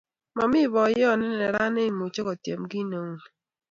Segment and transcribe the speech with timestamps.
[0.37, 3.23] mami poyot ne nerat ne imuchi kotiem kiy neuno